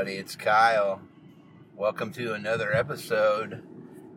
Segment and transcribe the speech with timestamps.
[0.00, 1.02] Everybody, it's Kyle.
[1.76, 3.62] Welcome to another episode,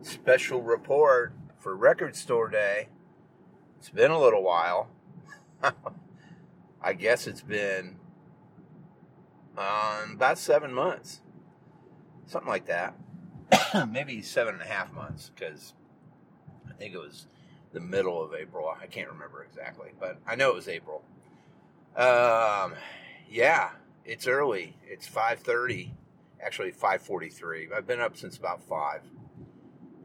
[0.00, 2.88] special report for Record Store Day.
[3.78, 4.88] It's been a little while.
[6.80, 7.96] I guess it's been
[9.58, 11.20] um, about seven months,
[12.24, 12.94] something like that.
[13.90, 15.74] Maybe seven and a half months, because
[16.66, 17.26] I think it was
[17.74, 18.74] the middle of April.
[18.80, 21.02] I can't remember exactly, but I know it was April.
[21.94, 22.72] Um,
[23.28, 23.72] yeah,
[24.04, 24.76] it's early.
[24.86, 25.92] It's 5:30,
[26.40, 27.72] actually 5:43.
[27.72, 29.02] I've been up since about 5.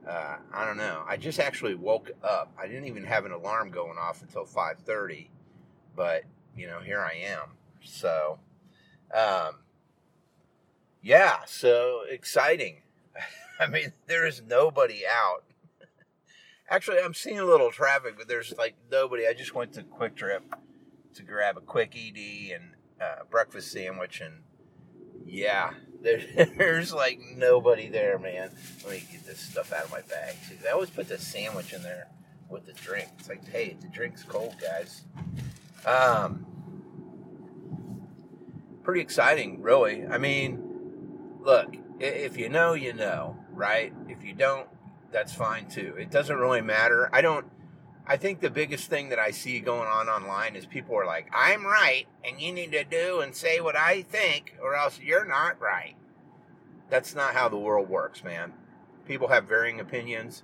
[0.07, 1.03] Uh, I don't know.
[1.07, 2.51] I just actually woke up.
[2.57, 5.29] I didn't even have an alarm going off until 5:30,
[5.95, 6.23] but
[6.55, 7.57] you know, here I am.
[7.83, 8.39] So,
[9.13, 9.59] um,
[11.01, 12.81] yeah, so exciting.
[13.59, 15.43] I mean, there is nobody out.
[16.69, 19.27] Actually, I'm seeing a little traffic, but there's like nobody.
[19.27, 20.41] I just went to QuikTrip
[21.15, 24.43] to grab a quick ED and uh, breakfast sandwich, and
[25.25, 26.21] yeah, there,
[26.57, 28.51] there's like nobody there, man.
[28.83, 30.35] Let me get this stuff out of my bag.
[30.47, 32.07] See, I always put the sandwich in there
[32.49, 33.09] with the drink.
[33.19, 35.03] It's like, hey, the drink's cold, guys.
[35.85, 36.45] Um,
[38.83, 40.05] pretty exciting, really.
[40.07, 40.61] I mean,
[41.41, 43.93] look, if you know, you know, right?
[44.07, 44.67] If you don't,
[45.11, 45.95] that's fine too.
[45.97, 47.09] It doesn't really matter.
[47.13, 47.45] I don't
[48.09, 51.29] I think the biggest thing that I see going on online is people are like,
[51.31, 55.25] I'm right, and you need to do and say what I think, or else you're
[55.25, 55.93] not right.
[56.89, 58.53] That's not how the world works, man.
[59.05, 60.41] People have varying opinions.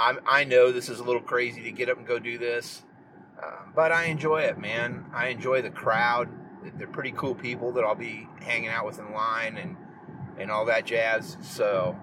[0.00, 2.82] I'm, I know this is a little crazy to get up and go do this,
[3.40, 5.04] uh, but I enjoy it, man.
[5.14, 6.28] I enjoy the crowd.
[6.76, 9.76] They're pretty cool people that I'll be hanging out with in line and,
[10.40, 11.36] and all that jazz.
[11.40, 11.96] So,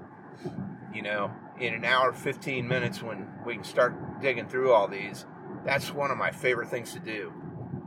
[0.94, 5.26] you know, in an hour, 15 minutes when we can start digging through all these,
[5.66, 7.34] that's one of my favorite things to do.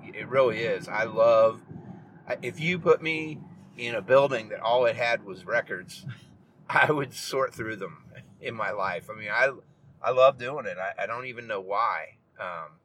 [0.03, 0.88] It really is.
[0.88, 1.62] I love,
[2.42, 3.38] if you put me
[3.76, 6.04] in a building that all it had was records,
[6.69, 8.04] I would sort through them
[8.41, 9.09] in my life.
[9.10, 9.50] I mean, I,
[10.03, 10.76] I love doing it.
[10.78, 12.78] I, I don't even know why, um,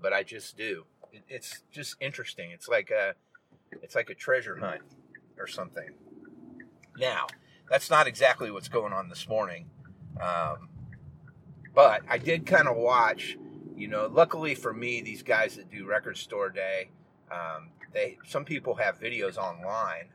[0.00, 0.84] but I just do.
[1.12, 2.50] It, it's just interesting.
[2.50, 3.14] It's like a,
[3.82, 4.82] it's like a treasure hunt
[5.38, 5.90] or something.
[6.98, 7.26] Now,
[7.70, 9.70] that's not exactly what's going on this morning.
[10.20, 10.68] Um,
[11.74, 13.36] but I did kind of watch,
[13.76, 16.90] you know, luckily for me, these guys that do record store day,
[17.30, 20.08] um, they some people have videos online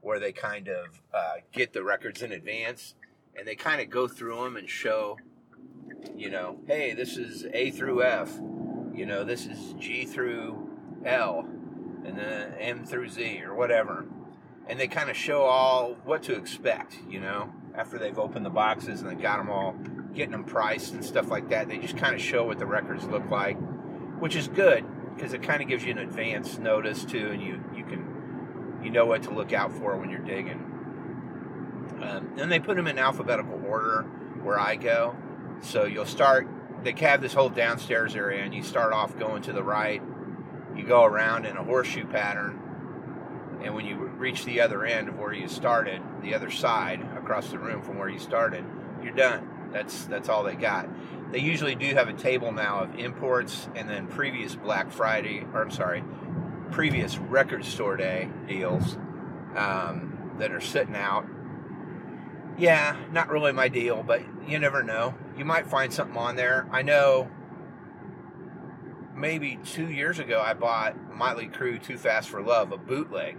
[0.00, 2.94] where they kind of uh, get the records in advance
[3.36, 5.16] and they kind of go through them and show,
[6.14, 8.30] you know, hey, this is A through F,
[8.94, 10.70] you know, this is G through
[11.04, 11.48] L,
[12.04, 14.04] and then M through Z or whatever.
[14.66, 18.50] And they kind of show all what to expect, you know, after they've opened the
[18.50, 19.72] boxes and they got them all
[20.14, 21.68] getting them priced and stuff like that.
[21.68, 23.58] They just kind of show what the records look like,
[24.20, 27.62] which is good because it kind of gives you an advance notice too, and you
[27.74, 30.70] you can you know what to look out for when you're digging.
[32.00, 34.02] Um, and they put them in alphabetical order
[34.42, 35.16] where I go,
[35.62, 36.48] so you'll start.
[36.82, 40.02] They have this whole downstairs area, and you start off going to the right.
[40.76, 42.60] You go around in a horseshoe pattern,
[43.64, 47.50] and when you reach the other end of where you started, the other side across
[47.50, 48.64] the room from where you started,
[49.02, 50.88] you're done that's that's all they got.
[51.32, 55.62] They usually do have a table now of imports and then previous Black Friday, or
[55.62, 56.04] I'm sorry,
[56.70, 58.96] previous record store day deals
[59.56, 61.26] um, that are sitting out.
[62.56, 65.14] Yeah, not really my deal, but you never know.
[65.36, 66.68] You might find something on there.
[66.70, 67.28] I know
[69.16, 73.36] maybe two years ago I bought Motley Crue Too Fast for Love, a bootleg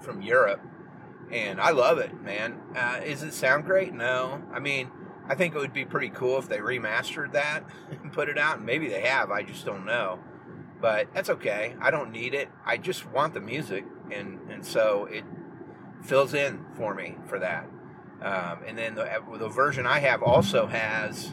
[0.00, 0.60] from Europe,
[1.30, 2.60] and I love it, man.
[2.74, 3.92] Uh, it sound great?
[3.92, 4.42] No.
[4.52, 4.90] I mean,
[5.28, 8.58] I think it would be pretty cool if they remastered that and put it out.
[8.58, 10.18] And Maybe they have, I just don't know.
[10.80, 11.74] But that's okay.
[11.80, 12.48] I don't need it.
[12.64, 15.24] I just want the music, and and so it
[16.02, 17.68] fills in for me for that.
[18.22, 19.08] Um, and then the,
[19.38, 21.32] the, version I have also has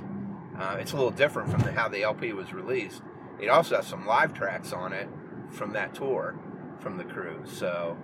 [0.57, 3.01] uh, it's a little different from the, how the LP was released.
[3.39, 5.09] It also has some live tracks on it
[5.51, 6.35] from that tour
[6.79, 7.41] from the crew.
[7.45, 7.97] So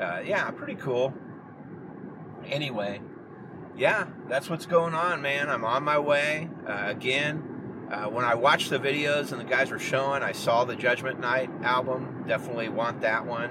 [0.00, 1.14] uh, yeah, pretty cool.
[2.46, 3.00] Anyway,
[3.76, 5.48] yeah, that's what's going on, man.
[5.48, 6.48] I'm on my way.
[6.68, 10.64] Uh, again, uh, when I watched the videos and the guys were showing, I saw
[10.64, 12.24] the Judgment Night album.
[12.26, 13.50] Definitely want that one.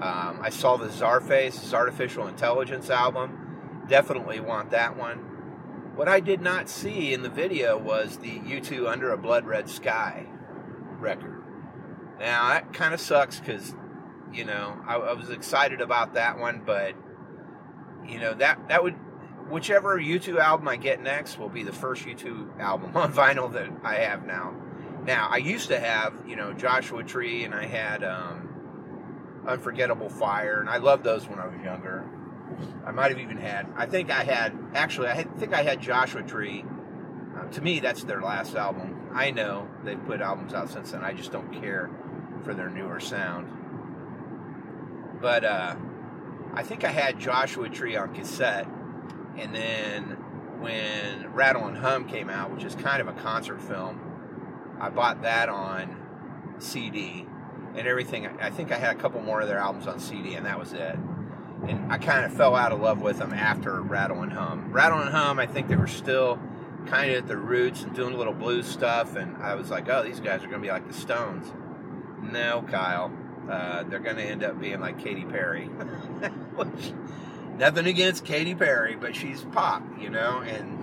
[0.00, 3.84] Um, I saw the Czarface, Artificial Intelligence album.
[3.88, 5.18] Definitely want that one.
[5.94, 9.68] What I did not see in the video was the U2 Under a Blood Red
[9.68, 10.26] Sky
[10.98, 11.42] record.
[12.18, 13.74] Now, that kind of sucks because,
[14.32, 16.94] you know, I, I was excited about that one, but,
[18.06, 18.94] you know, that, that would
[19.48, 23.68] whichever U2 album I get next will be the first U2 album on vinyl that
[23.82, 24.54] I have now.
[25.04, 30.60] Now, I used to have, you know, Joshua Tree and I had um, Unforgettable Fire,
[30.60, 32.04] and I loved those when I was younger.
[32.84, 33.66] I might have even had.
[33.76, 35.08] I think I had actually.
[35.08, 36.64] I had, think I had Joshua Tree.
[37.36, 39.08] Uh, to me, that's their last album.
[39.12, 41.02] I know they've put albums out since then.
[41.02, 41.90] I just don't care
[42.42, 43.48] for their newer sound.
[45.20, 45.76] But uh,
[46.54, 48.66] I think I had Joshua Tree on cassette,
[49.36, 50.16] and then
[50.60, 54.00] when Rattle and Hum came out, which is kind of a concert film,
[54.80, 55.96] I bought that on
[56.58, 57.26] CD
[57.74, 58.26] and everything.
[58.26, 60.72] I think I had a couple more of their albums on CD, and that was
[60.72, 60.96] it.
[61.68, 64.72] And I kind of fell out of love with them after Rattle and Hum.
[64.72, 66.38] Rattle and Hum, I think they were still
[66.86, 69.88] kind of at the roots and doing a little blues stuff, and I was like,
[69.88, 71.52] oh, these guys are going to be like the Stones.
[72.22, 73.12] No, Kyle.
[73.48, 75.64] Uh, they're going to end up being like Katy Perry.
[76.56, 76.92] Which,
[77.56, 80.78] nothing against Katy Perry, but she's pop, you know, and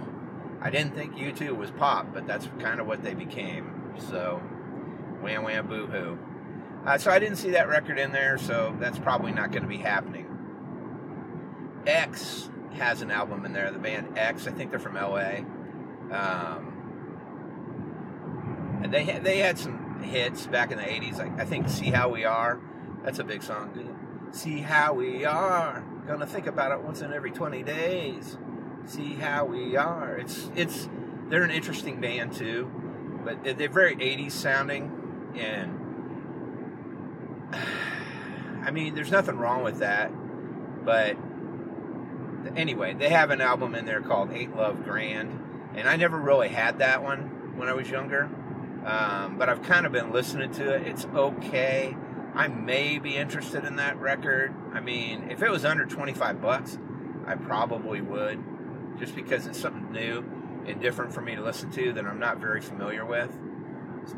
[0.61, 3.93] I didn't think U2 was pop, but that's kind of what they became.
[4.09, 4.37] So,
[5.21, 6.17] wham wham boo hoo.
[6.85, 9.67] Uh, so I didn't see that record in there, so that's probably not going to
[9.67, 10.25] be happening.
[11.85, 14.47] X has an album in there, the band X.
[14.47, 15.39] I think they're from LA.
[16.11, 16.73] Um,
[18.83, 21.17] and they had, they had some hits back in the 80s.
[21.17, 22.59] Like, I think See How We Are.
[23.03, 24.29] That's a big song.
[24.31, 25.83] See How We Are.
[26.07, 28.37] Gonna think about it once in every 20 days.
[28.85, 30.17] See How We Are.
[30.17, 30.89] It's, it's,
[31.29, 32.71] they're an interesting band too,
[33.23, 35.33] but they're very 80s sounding.
[35.35, 35.87] And
[38.65, 40.11] I mean, there's nothing wrong with that,
[40.83, 41.17] but
[42.55, 45.39] anyway, they have an album in there called Ain't Love Grand,
[45.75, 48.29] and I never really had that one when I was younger,
[48.87, 50.87] um, but I've kind of been listening to it.
[50.87, 51.95] It's okay.
[52.33, 54.55] I may be interested in that record.
[54.73, 56.77] I mean, if it was under 25 bucks,
[57.25, 58.41] I probably would,
[58.97, 60.19] just because it's something new
[60.65, 63.29] and different for me to listen to that I'm not very familiar with.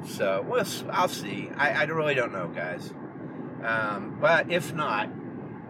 [0.05, 1.49] So, well, I'll see.
[1.57, 2.93] I, I really don't know, guys.
[3.63, 5.09] Um, but if not,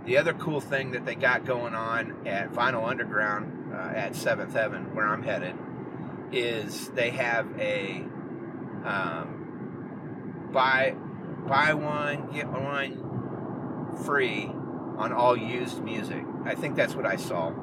[0.05, 4.53] the other cool thing that they got going on at Vinyl Underground uh, at Seventh
[4.53, 5.55] Heaven, where I'm headed,
[6.33, 8.03] is they have a
[8.85, 10.95] um, buy
[11.47, 14.51] buy one get one free
[14.97, 16.23] on all used music.
[16.45, 17.53] I think that's what I saw.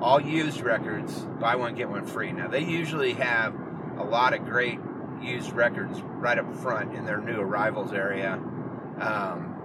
[0.00, 2.32] All used records, buy one get one free.
[2.32, 3.54] Now they usually have
[3.98, 4.78] a lot of great
[5.20, 8.34] used records right up front in their new arrivals area.
[9.00, 9.58] Um,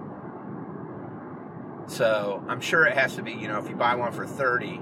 [1.86, 4.80] so I'm sure it has to be, you know, if you buy one for 30,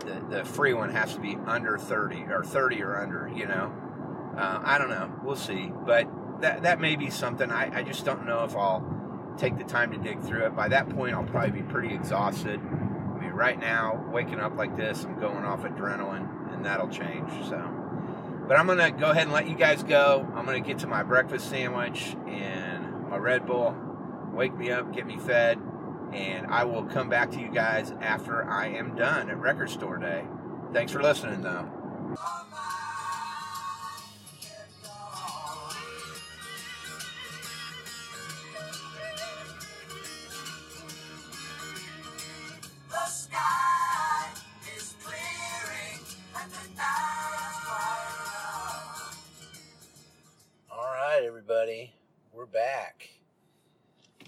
[0.00, 3.72] the, the free one has to be under 30 or 30 or under, you know.
[4.36, 5.10] Uh, I don't know.
[5.22, 5.72] We'll see.
[5.84, 6.08] But
[6.40, 7.50] that, that may be something.
[7.50, 10.56] I, I just don't know if I'll take the time to dig through it.
[10.56, 12.60] By that point, I'll probably be pretty exhausted.
[12.60, 17.30] I mean, right now, waking up like this, I'm going off adrenaline, and that'll change.
[17.48, 17.58] So,
[18.46, 20.26] but I'm gonna go ahead and let you guys go.
[20.34, 23.74] I'm gonna get to my breakfast sandwich and my Red Bull.
[24.32, 25.58] Wake me up, get me fed,
[26.12, 29.96] and I will come back to you guys after I am done at Record Store
[29.96, 30.24] Day.
[30.72, 31.70] Thanks for listening, though.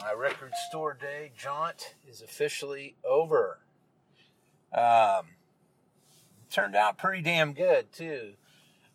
[0.09, 3.59] My record store day jaunt is officially over.
[4.73, 5.27] Um,
[6.51, 8.33] turned out pretty damn good too.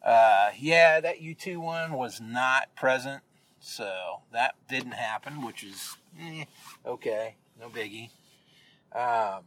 [0.03, 3.21] Uh, yeah, that U2 one was not present,
[3.59, 6.45] so that didn't happen, which is eh,
[6.83, 8.09] okay, no biggie.
[8.91, 9.43] Um,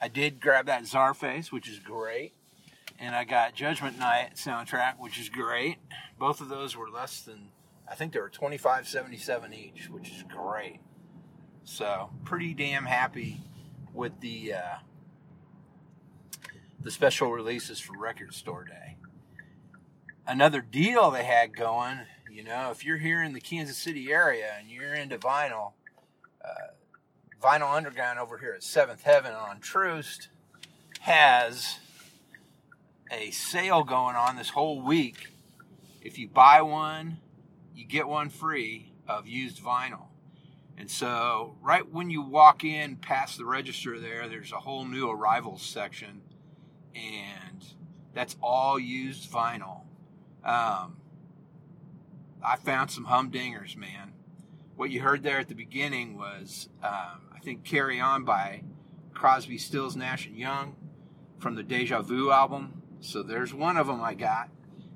[0.00, 2.34] I did grab that Czarface, which is great,
[3.00, 5.78] and I got Judgment Night soundtrack, which is great.
[6.20, 7.48] Both of those were less than
[7.90, 10.80] I think they were 25.77 each, which is great.
[11.64, 13.40] So pretty damn happy
[13.92, 14.76] with the uh,
[16.80, 18.96] the special releases for Record Store Day.
[20.26, 24.52] Another deal they had going, you know, if you're here in the Kansas City area
[24.58, 25.72] and you're into vinyl,
[26.44, 26.72] uh,
[27.42, 30.28] Vinyl Underground over here at Seventh Heaven on Troost
[31.00, 31.78] has
[33.10, 35.28] a sale going on this whole week.
[36.02, 37.18] If you buy one,
[37.80, 40.08] you get one free of used vinyl.
[40.76, 45.10] And so, right when you walk in past the register there, there's a whole new
[45.10, 46.20] arrivals section,
[46.94, 47.64] and
[48.12, 49.82] that's all used vinyl.
[50.44, 50.96] Um,
[52.42, 54.12] I found some humdingers, man.
[54.76, 58.62] What you heard there at the beginning was, um, I think, Carry On by
[59.14, 60.76] Crosby, Stills, Nash and Young
[61.38, 62.82] from the Deja Vu album.
[63.00, 64.50] So there's one of them I got,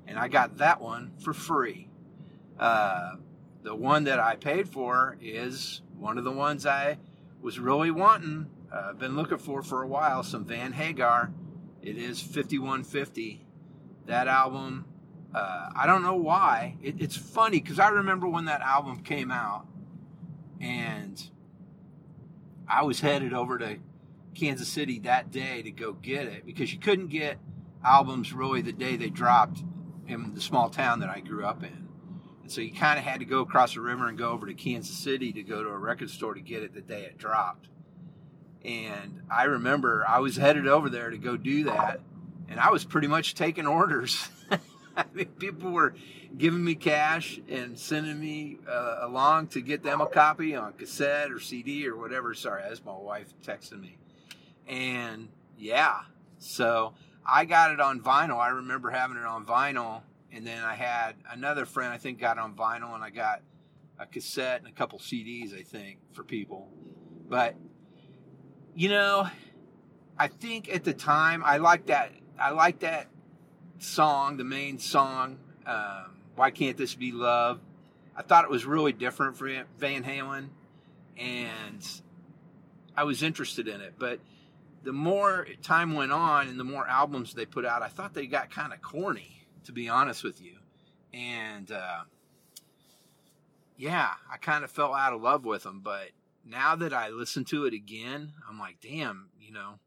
[0.07, 1.89] and I got that one for free.
[2.59, 3.15] Uh,
[3.63, 6.97] the one that I paid for is one of the ones I
[7.41, 8.47] was really wanting.
[8.71, 10.23] Uh, been looking for for a while.
[10.23, 11.31] Some Van Hagar.
[11.81, 13.45] It is 5150.
[14.05, 14.85] That album.
[15.33, 16.77] Uh, I don't know why.
[16.81, 19.67] It, it's funny because I remember when that album came out,
[20.61, 21.29] and
[22.67, 23.77] I was headed over to
[24.33, 27.37] Kansas City that day to go get it because you couldn't get
[27.83, 29.63] albums really the day they dropped
[30.07, 31.84] in the small town that I grew up in.
[32.45, 34.53] And so you kind of had to go across the river and go over to
[34.53, 37.69] Kansas City to go to a record store to get it the day it dropped.
[38.63, 42.01] And I remember I was headed over there to go do that,
[42.47, 44.29] and I was pretty much taking orders.
[44.95, 45.95] I mean, people were
[46.37, 51.31] giving me cash and sending me uh, along to get them a copy on cassette
[51.31, 52.35] or CD or whatever.
[52.35, 53.97] Sorry, that's my wife texting me.
[54.67, 56.01] And yeah,
[56.37, 56.93] so
[57.25, 58.37] I got it on vinyl.
[58.37, 60.03] I remember having it on vinyl,
[60.35, 63.41] and then I had another friend I think got on vinyl, and I got
[63.97, 66.69] a cassette and a couple CDs I think for people.
[67.29, 67.55] But
[68.75, 69.27] you know,
[70.19, 72.11] I think at the time I liked that.
[72.37, 73.07] I liked that
[73.79, 75.37] song, the main song.
[75.65, 77.61] Um, Why can't this be love?
[78.15, 80.49] I thought it was really different for Van Halen,
[81.17, 82.01] and
[82.95, 83.95] I was interested in it.
[83.97, 84.19] But
[84.83, 88.27] the more time went on and the more albums they put out, I thought they
[88.27, 90.57] got kind of corny, to be honest with you.
[91.13, 92.03] And uh,
[93.77, 95.81] yeah, I kind of fell out of love with them.
[95.83, 96.09] But
[96.45, 99.79] now that I listen to it again, I'm like, damn, you know,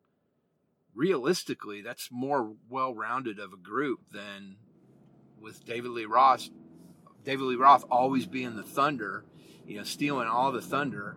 [0.94, 4.56] realistically, that's more well rounded of a group than
[5.40, 6.48] with David Lee Roth.
[7.24, 9.24] David Lee Roth always being the thunder,
[9.66, 11.16] you know, stealing all the thunder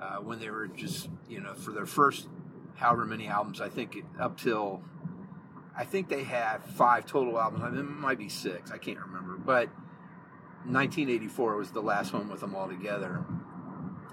[0.00, 2.28] uh, when they were just, you know, for their first
[2.74, 3.60] however many albums.
[3.60, 4.82] I think up till
[5.76, 7.62] I think they had five total albums.
[7.64, 8.70] I mean, it might be six.
[8.70, 9.36] I can't remember.
[9.36, 9.68] But
[10.64, 13.24] 1984 was the last one with them all together.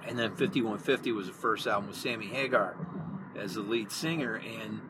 [0.06, 2.76] And then 5150 was the first album with Sammy Hagar
[3.38, 4.36] as the lead singer.
[4.36, 4.82] And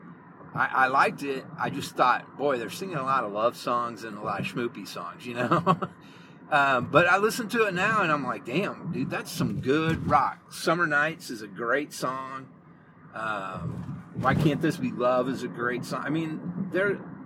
[0.54, 1.44] I, I liked it.
[1.58, 4.46] I just thought, boy, they're singing a lot of love songs and a lot of
[4.46, 5.62] schmoopy songs, you know?
[6.50, 10.08] um, but I listen to it now and I'm like, damn, dude, that's some good
[10.08, 10.52] rock.
[10.52, 12.48] Summer Nights is a great song.
[13.14, 16.02] Um, Why Can't This Be Love is a great song.
[16.04, 16.63] I mean,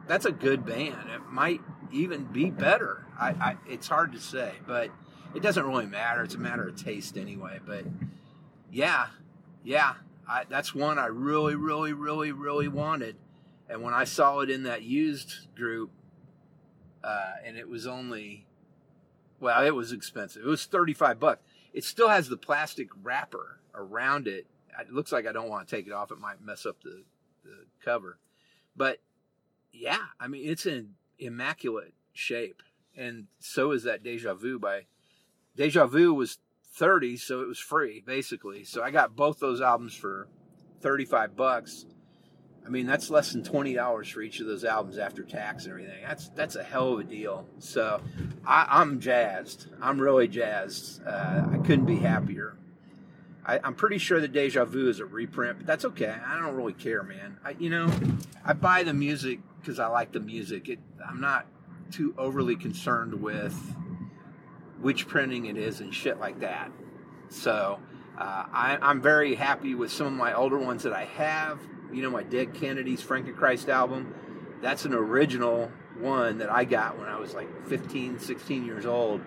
[0.06, 1.10] that's a good band.
[1.14, 1.60] It might
[1.92, 3.06] even be better.
[3.18, 4.90] I, I, it's hard to say, but
[5.34, 6.22] it doesn't really matter.
[6.22, 7.60] It's a matter of taste anyway.
[7.64, 7.84] But
[8.70, 9.08] yeah,
[9.64, 9.94] yeah,
[10.28, 13.16] I, that's one I really, really, really, really wanted.
[13.68, 15.90] And when I saw it in that used group,
[17.04, 18.46] uh, and it was only,
[19.40, 20.42] well, it was expensive.
[20.42, 21.42] It was 35 bucks.
[21.72, 24.46] It still has the plastic wrapper around it
[24.80, 26.10] it looks like I don't want to take it off.
[26.10, 27.02] It might mess up the,
[27.44, 28.18] the cover.
[28.76, 28.98] But
[29.72, 32.62] yeah, I mean, it's in immaculate shape.
[32.96, 34.86] And so is that Deja Vu by
[35.56, 36.38] Deja Vu was
[36.74, 38.64] 30, so it was free basically.
[38.64, 40.28] So I got both those albums for
[40.80, 41.86] 35 bucks.
[42.68, 45.72] I mean, that's less than twenty dollars for each of those albums after tax and
[45.72, 46.02] everything.
[46.06, 47.46] That's that's a hell of a deal.
[47.60, 48.02] So
[48.44, 49.68] I, am jazzed.
[49.80, 51.00] I'm really jazzed.
[51.06, 52.58] Uh, I couldn't be happier.
[53.48, 56.14] I, am pretty sure the Deja Vu is a reprint, but that's okay.
[56.24, 57.38] I don't really care, man.
[57.42, 57.90] I, you know,
[58.44, 60.68] I buy the music because I like the music.
[60.68, 60.78] It,
[61.08, 61.46] I'm not
[61.90, 63.54] too overly concerned with
[64.82, 66.70] which printing it is and shit like that.
[67.30, 67.80] So
[68.18, 71.58] uh, I, I'm very happy with some of my older ones that I have.
[71.90, 74.14] You know, my Dead Kennedys Frankenchrist album.
[74.60, 79.22] That's an original one that I got when I was like 15, 16 years old.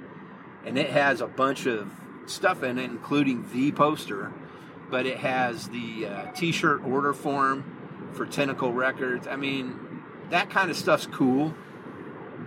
[0.64, 1.92] And it has a bunch of
[2.26, 4.32] stuff in it, including the poster.
[4.90, 9.28] But it has the uh, T-shirt order form for Tentacle Records.
[9.28, 11.54] I mean, that kind of stuff's cool,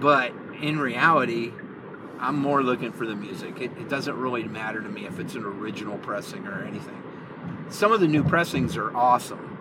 [0.01, 1.53] but in reality,
[2.19, 3.61] I'm more looking for the music.
[3.61, 7.03] It, it, doesn't really matter to me if it's an original pressing or anything.
[7.69, 9.59] Some of the new pressings are awesome.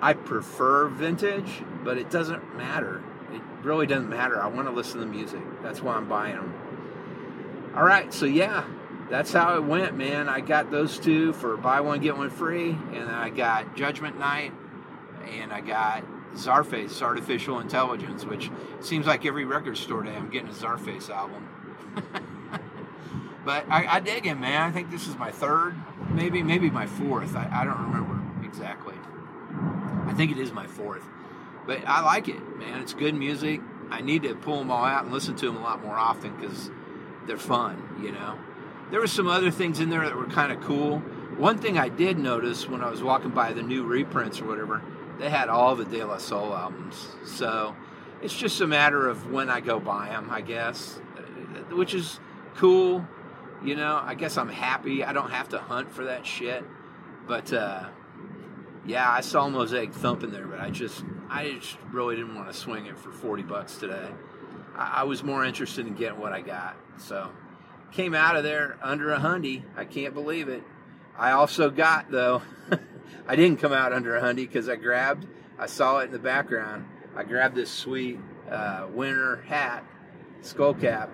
[0.00, 3.02] I prefer vintage, but it doesn't matter.
[3.32, 4.40] It really doesn't matter.
[4.40, 5.40] I want to listen to the music.
[5.62, 7.72] That's why I'm buying them.
[7.74, 8.64] All right, so yeah,
[9.10, 10.28] that's how it went, man.
[10.28, 14.18] I got those two for buy one get one free, and then I got Judgment
[14.18, 14.52] Night,
[15.40, 18.50] and I got Czarface Artificial Intelligence, which
[18.80, 21.48] seems like every record store day I'm getting a Czarface album.
[23.44, 24.62] but I, I, dig him, man.
[24.62, 25.74] I think this is my third,
[26.10, 27.34] maybe maybe my fourth.
[27.34, 28.94] I, I don't remember exactly.
[30.06, 31.04] I think it is my fourth,
[31.66, 32.82] but I like it, man.
[32.82, 33.60] It's good music.
[33.90, 36.36] I need to pull them all out and listen to them a lot more often
[36.36, 36.70] because
[37.26, 38.38] they're fun, you know
[38.90, 40.98] there were some other things in there that were kind of cool.
[41.36, 44.82] One thing I did notice when I was walking by the new reprints or whatever,
[45.18, 47.08] they had all the De La Soul albums.
[47.24, 47.76] So
[48.22, 51.00] it's just a matter of when I go buy them, I guess,
[51.70, 52.18] which is
[52.56, 53.06] cool.
[53.62, 55.04] You know, I guess I'm happy.
[55.04, 56.64] I don't have to hunt for that shit.
[57.26, 57.88] But uh,
[58.86, 62.54] yeah, I saw Mosaic thumping there, but I just I just really didn't want to
[62.54, 64.08] swing it for 40 bucks today.
[64.76, 66.76] I, I was more interested in getting what I got.
[66.96, 67.30] So
[67.92, 69.62] came out of there under a hundy.
[69.76, 70.62] I can't believe it.
[71.16, 72.42] I also got though.
[73.26, 75.26] I didn't come out under a hundy because I grabbed.
[75.58, 76.86] I saw it in the background.
[77.16, 78.18] I grabbed this sweet
[78.50, 79.84] uh, winter hat,
[80.42, 81.10] skull cap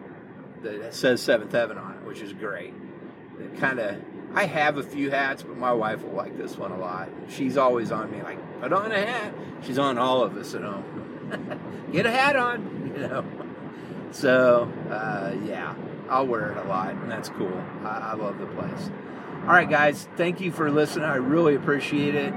[0.62, 2.74] that says Seventh Heaven on it, which is great.
[3.38, 3.96] It kind of.
[4.34, 7.08] I have a few hats, but my wife will like this one a lot.
[7.28, 9.32] She's always on me, like, put on a hat.
[9.62, 10.84] She's on all of us at home.
[11.92, 13.24] Get a hat on, you know.
[14.10, 15.74] So, uh, yeah,
[16.08, 17.62] I'll wear it a lot, and that's cool.
[17.82, 18.90] I, I, love the place.
[19.42, 21.04] All right, guys, thank you for listening.
[21.04, 22.32] I really appreciate it.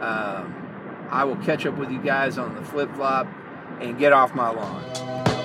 [0.00, 3.26] Um, I will catch up with you guys on the flip flop
[3.80, 5.35] and get off my lawn.